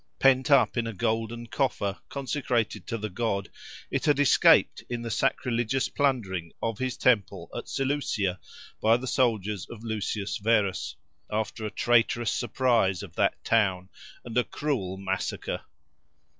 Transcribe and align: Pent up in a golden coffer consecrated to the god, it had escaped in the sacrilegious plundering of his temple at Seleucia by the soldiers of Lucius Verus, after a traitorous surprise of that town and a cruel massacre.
Pent 0.17 0.49
up 0.49 0.77
in 0.77 0.87
a 0.87 0.93
golden 0.95 1.45
coffer 1.45 1.99
consecrated 2.09 2.87
to 2.87 2.97
the 2.97 3.07
god, 3.11 3.49
it 3.91 4.05
had 4.05 4.19
escaped 4.19 4.83
in 4.89 5.03
the 5.03 5.11
sacrilegious 5.11 5.89
plundering 5.89 6.51
of 6.59 6.79
his 6.79 6.97
temple 6.97 7.51
at 7.55 7.69
Seleucia 7.69 8.39
by 8.81 8.97
the 8.97 9.05
soldiers 9.05 9.67
of 9.69 9.83
Lucius 9.83 10.37
Verus, 10.37 10.95
after 11.29 11.67
a 11.67 11.69
traitorous 11.69 12.31
surprise 12.31 13.03
of 13.03 13.13
that 13.15 13.43
town 13.43 13.89
and 14.25 14.35
a 14.39 14.43
cruel 14.43 14.97
massacre. 14.97 15.61